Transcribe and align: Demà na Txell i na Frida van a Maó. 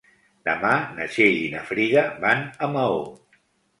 Demà 0.47 0.71
na 0.95 1.07
Txell 1.11 1.37
i 1.43 1.51
na 1.57 1.63
Frida 1.69 2.05
van 2.25 2.43
a 2.49 2.71
Maó. 2.77 2.99